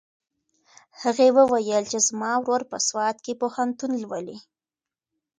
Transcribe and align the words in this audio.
هغې 1.01 1.27
وویل 1.37 1.83
چې 1.91 1.99
زما 2.07 2.31
ورور 2.39 2.61
په 2.71 2.77
سوات 2.87 3.17
کې 3.25 3.33
پوهنتون 3.41 3.91
لولي. 4.03 4.37